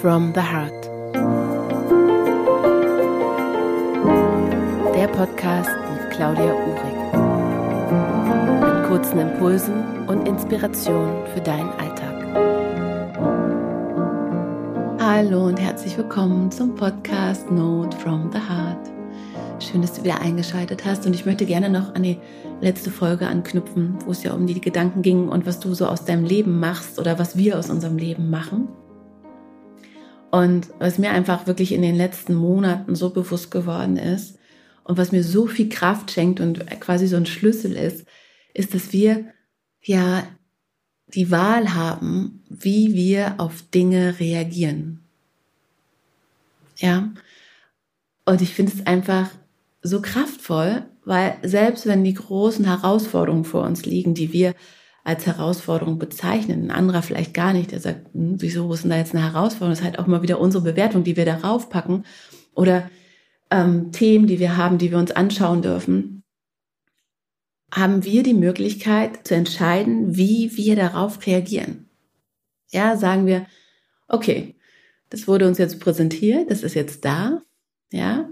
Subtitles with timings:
[0.00, 0.84] from the Heart.
[4.94, 6.96] Der Podcast mit Claudia Uhrig.
[8.62, 12.16] Mit kurzen Impulsen und Inspirationen für deinen Alltag.
[14.98, 18.90] Hallo und herzlich willkommen zum Podcast Note from the Heart.
[19.58, 22.16] Schön, dass du wieder eingeschaltet hast und ich möchte gerne noch an die
[22.62, 26.06] letzte Folge anknüpfen, wo es ja um die Gedanken ging und was du so aus
[26.06, 28.68] deinem Leben machst oder was wir aus unserem Leben machen.
[30.30, 34.38] Und was mir einfach wirklich in den letzten Monaten so bewusst geworden ist
[34.84, 38.06] und was mir so viel Kraft schenkt und quasi so ein Schlüssel ist,
[38.54, 39.26] ist, dass wir
[39.82, 40.24] ja
[41.08, 45.00] die Wahl haben, wie wir auf Dinge reagieren.
[46.76, 47.12] Ja.
[48.24, 49.30] Und ich finde es einfach
[49.82, 54.54] so kraftvoll, weil selbst wenn die großen Herausforderungen vor uns liegen, die wir
[55.10, 58.96] als Herausforderung bezeichnen, ein anderer vielleicht gar nicht, der sagt, hm, wieso ist denn da
[58.96, 59.72] jetzt eine Herausforderung?
[59.72, 62.04] Das ist halt auch mal wieder unsere Bewertung, die wir darauf packen
[62.54, 62.88] oder
[63.50, 66.22] ähm, Themen, die wir haben, die wir uns anschauen dürfen,
[67.74, 71.88] haben wir die Möglichkeit zu entscheiden, wie wir darauf reagieren.
[72.70, 73.46] Ja, sagen wir,
[74.06, 74.54] okay,
[75.08, 77.42] das wurde uns jetzt präsentiert, das ist jetzt da,
[77.90, 78.28] ja,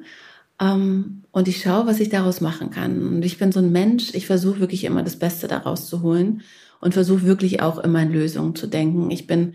[0.61, 3.17] ähm, und ich schaue, was ich daraus machen kann.
[3.17, 6.43] Und ich bin so ein Mensch, ich versuche wirklich immer das Beste daraus zu holen
[6.81, 9.11] und versuche wirklich auch immer in Lösungen zu denken.
[9.11, 9.55] Ich bin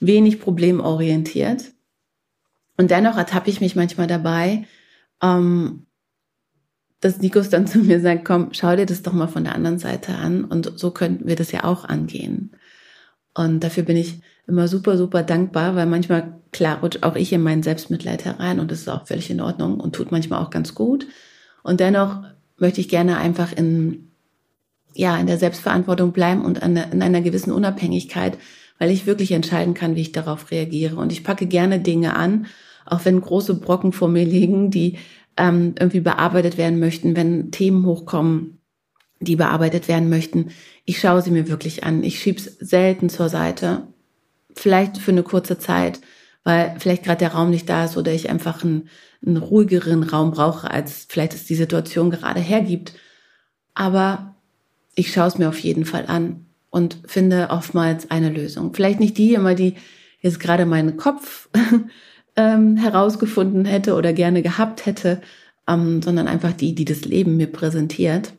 [0.00, 1.72] wenig problemorientiert.
[2.76, 4.66] Und dennoch ertappe ich mich manchmal dabei,
[5.22, 5.86] ähm,
[7.00, 9.78] dass Nikos dann zu mir sagt, komm, schau dir das doch mal von der anderen
[9.78, 10.44] Seite an.
[10.44, 12.52] Und so könnten wir das ja auch angehen.
[13.34, 17.42] Und dafür bin ich immer super, super dankbar, weil manchmal, klar, rutscht auch ich in
[17.42, 20.74] meinen Selbstmitleid herein und das ist auch völlig in Ordnung und tut manchmal auch ganz
[20.74, 21.06] gut.
[21.62, 22.22] Und dennoch
[22.56, 24.12] möchte ich gerne einfach in,
[24.96, 28.38] ja, in der Selbstverantwortung bleiben und in einer gewissen Unabhängigkeit,
[28.78, 30.96] weil ich wirklich entscheiden kann, wie ich darauf reagiere.
[30.96, 32.46] Und ich packe gerne Dinge an,
[32.84, 34.98] auch wenn große Brocken vor mir liegen, die
[35.36, 38.60] ähm, irgendwie bearbeitet werden möchten, wenn Themen hochkommen,
[39.20, 40.50] die bearbeitet werden möchten.
[40.84, 42.02] Ich schaue sie mir wirklich an.
[42.04, 43.88] Ich schieb's selten zur Seite
[44.54, 46.00] vielleicht für eine kurze Zeit,
[46.44, 48.88] weil vielleicht gerade der Raum nicht da ist oder ich einfach einen,
[49.24, 52.94] einen ruhigeren Raum brauche, als vielleicht es die Situation gerade hergibt.
[53.74, 54.35] Aber
[54.96, 58.74] ich schaue es mir auf jeden Fall an und finde oftmals eine Lösung.
[58.74, 59.76] Vielleicht nicht die immer, die
[60.20, 61.48] jetzt gerade meinen Kopf
[62.36, 65.20] ähm, herausgefunden hätte oder gerne gehabt hätte,
[65.68, 68.32] ähm, sondern einfach die, die das Leben mir präsentiert.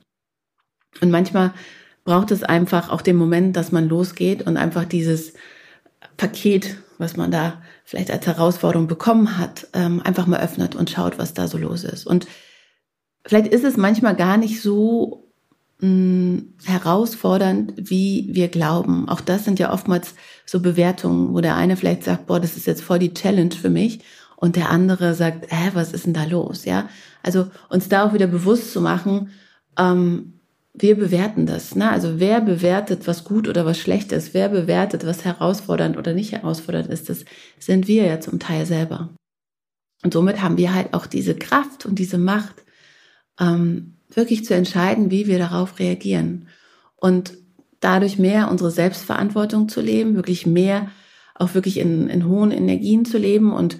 [1.00, 1.54] Und manchmal
[2.04, 5.34] braucht es einfach auch den Moment, dass man losgeht und einfach dieses
[6.18, 11.20] Paket, was man da vielleicht als Herausforderung bekommen hat, ähm, einfach mal öffnet und schaut,
[11.20, 12.08] was da so los ist.
[12.08, 12.28] Und
[13.26, 15.27] vielleicht ist es manchmal gar nicht so
[15.80, 19.08] mh, herausfordernd, wie wir glauben.
[19.10, 20.16] Auch das sind ja oftmals
[20.46, 23.70] so Bewertungen, wo der eine vielleicht sagt, boah, das ist jetzt voll die Challenge für
[23.70, 24.00] mich.
[24.36, 26.66] Und der andere sagt, hä, was ist denn da los?
[26.66, 26.90] Ja,
[27.24, 29.32] also uns da auch wieder bewusst zu machen,
[29.78, 30.34] ähm,
[30.80, 31.76] wir bewerten das.
[31.76, 31.90] Ne?
[31.90, 36.34] Also wer bewertet, was gut oder was schlecht ist, wer bewertet, was herausfordernd oder nicht
[36.34, 37.26] herausfordernd ist, das
[37.58, 39.10] sind wir ja zum Teil selber.
[40.04, 42.64] Und somit haben wir halt auch diese Kraft und diese Macht,
[43.40, 46.48] ähm, wirklich zu entscheiden, wie wir darauf reagieren.
[46.96, 47.34] Und
[47.80, 50.90] dadurch mehr unsere Selbstverantwortung zu leben, wirklich mehr
[51.36, 53.78] auch wirklich in, in hohen Energien zu leben und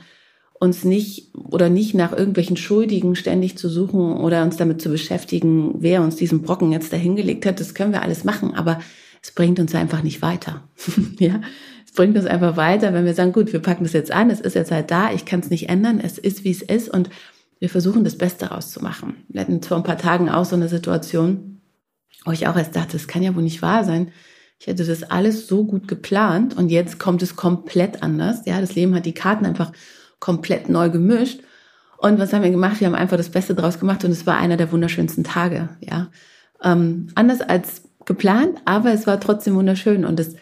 [0.60, 5.76] uns nicht oder nicht nach irgendwelchen Schuldigen ständig zu suchen oder uns damit zu beschäftigen,
[5.80, 8.80] wer uns diesen Brocken jetzt dahingelegt hat, das können wir alles machen, aber
[9.22, 10.64] es bringt uns einfach nicht weiter.
[11.20, 11.42] ja,
[11.86, 14.40] es bringt uns einfach weiter, wenn wir sagen, gut, wir packen das jetzt an, es
[14.40, 17.10] ist jetzt halt da, ich kann es nicht ändern, es ist wie es ist und
[17.60, 19.26] wir versuchen das Beste rauszumachen.
[19.30, 21.62] Wir hatten vor ein paar Tagen auch so eine Situation,
[22.26, 24.12] wo ich auch erst dachte, das kann ja wohl nicht wahr sein.
[24.60, 28.46] Ich hätte das alles so gut geplant und jetzt kommt es komplett anders.
[28.46, 29.72] Ja, das Leben hat die Karten einfach
[30.20, 31.42] komplett neu gemischt.
[31.98, 32.80] Und was haben wir gemacht?
[32.80, 36.10] Wir haben einfach das Beste draus gemacht und es war einer der wunderschönsten Tage, ja.
[36.64, 40.36] Ähm, anders als geplant, aber es war trotzdem wunderschön und es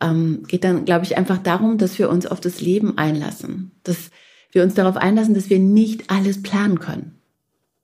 [0.00, 4.10] ähm, geht dann, glaube ich, einfach darum, dass wir uns auf das Leben einlassen, dass
[4.54, 7.20] wir uns darauf einlassen, dass wir nicht alles planen können.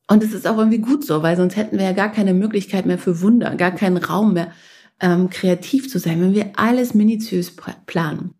[0.09, 2.87] Und es ist auch irgendwie gut so, weil sonst hätten wir ja gar keine Möglichkeit
[2.87, 4.53] mehr für Wunder, gar keinen Raum mehr,
[5.01, 7.55] ähm, kreativ zu sein, wenn wir alles minutiös
[7.87, 8.35] planen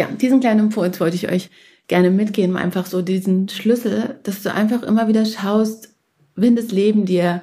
[0.00, 1.50] ja, diesen kleinen Impuls wollte ich euch
[1.86, 5.94] gerne mitgeben, einfach so diesen Schlüssel, dass du einfach immer wieder schaust,
[6.34, 7.42] wenn das Leben dir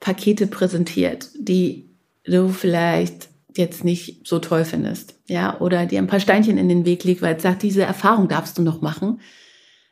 [0.00, 1.90] Pakete präsentiert, die
[2.24, 6.84] du vielleicht jetzt nicht so toll findest, ja, oder dir ein paar Steinchen in den
[6.84, 9.20] Weg liegt, weil es sagt, diese Erfahrung darfst du noch machen,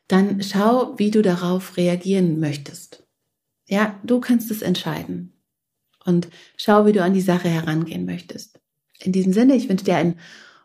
[0.08, 3.04] dann schau, wie du darauf reagieren möchtest.
[3.66, 5.32] Ja, du kannst es entscheiden.
[6.04, 8.60] Und schau, wie du an die Sache herangehen möchtest.
[9.00, 10.18] In diesem Sinne, ich wünsche dir einen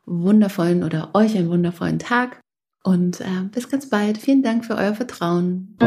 [0.05, 2.41] wundervollen oder euch einen wundervollen Tag
[2.83, 4.17] und äh, bis ganz bald.
[4.17, 5.77] Vielen Dank für euer Vertrauen.